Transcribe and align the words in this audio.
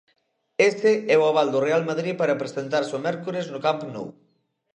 Ese 0.69 0.93
é 1.13 1.15
o 1.21 1.27
aval 1.31 1.47
do 1.51 1.59
Real 1.67 1.83
Madrid 1.89 2.13
para 2.21 2.39
presentarse 2.41 2.93
o 2.97 3.03
mércores 3.07 3.45
no 3.53 3.59
Camp 3.65 3.79
Nou. 3.93 4.07